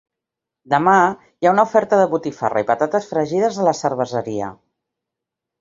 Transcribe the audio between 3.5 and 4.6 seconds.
a la cerveseria.